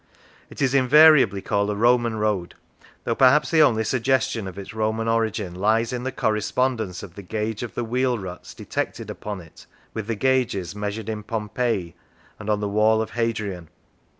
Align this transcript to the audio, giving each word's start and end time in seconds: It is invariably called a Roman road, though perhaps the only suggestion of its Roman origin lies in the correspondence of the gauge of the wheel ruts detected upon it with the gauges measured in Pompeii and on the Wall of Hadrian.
It 0.49 0.63
is 0.63 0.73
invariably 0.73 1.43
called 1.43 1.69
a 1.69 1.75
Roman 1.75 2.15
road, 2.15 2.55
though 3.03 3.13
perhaps 3.13 3.51
the 3.51 3.61
only 3.61 3.83
suggestion 3.83 4.47
of 4.47 4.57
its 4.57 4.73
Roman 4.73 5.07
origin 5.07 5.53
lies 5.53 5.93
in 5.93 6.01
the 6.01 6.11
correspondence 6.11 7.03
of 7.03 7.13
the 7.13 7.21
gauge 7.21 7.61
of 7.61 7.75
the 7.75 7.83
wheel 7.83 8.17
ruts 8.17 8.55
detected 8.55 9.11
upon 9.11 9.41
it 9.41 9.67
with 9.93 10.07
the 10.07 10.15
gauges 10.15 10.75
measured 10.75 11.07
in 11.07 11.21
Pompeii 11.21 11.93
and 12.39 12.49
on 12.49 12.61
the 12.61 12.67
Wall 12.67 12.99
of 12.99 13.11
Hadrian. 13.11 13.69